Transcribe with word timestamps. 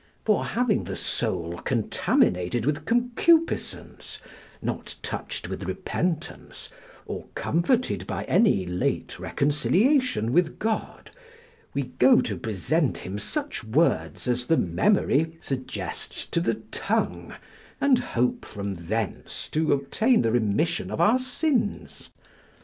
For 0.25 0.43
having 0.43 0.85
the 0.85 0.95
soul 0.95 1.59
contaminated 1.59 2.65
with 2.65 2.85
concupiscence, 2.85 4.19
not 4.59 4.95
touched 5.03 5.47
with 5.47 5.65
repentance, 5.65 6.69
or 7.05 7.27
comforted 7.35 8.07
by 8.07 8.23
any 8.23 8.65
late 8.65 9.19
reconciliation 9.19 10.33
with 10.33 10.57
God, 10.57 11.11
we 11.75 11.83
go 11.83 12.19
to 12.19 12.35
present 12.35 12.97
Him 12.97 13.19
such 13.19 13.63
words 13.63 14.27
as 14.27 14.47
the 14.47 14.57
memory 14.57 15.37
suggests 15.39 16.25
to 16.29 16.41
the 16.41 16.55
tongue, 16.55 17.35
and 17.79 17.99
hope 17.99 18.43
from 18.43 18.73
thence 18.73 19.47
to 19.49 19.71
obtain 19.71 20.23
the 20.23 20.31
remission 20.31 20.89
of 20.89 20.99
our 20.99 21.19
sins. 21.19 22.09